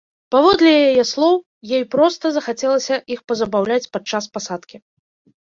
Паводле 0.35 0.69
яе 0.89 1.03
слоў, 1.09 1.35
ёй 1.79 1.83
проста 1.95 2.25
захацелася 2.39 2.95
іх 3.17 3.23
пазабаўляць 3.33 3.79
падчас 3.93 4.23
пасадкі. 4.39 4.77